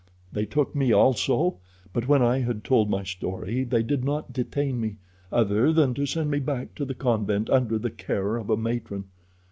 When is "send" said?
6.07-6.31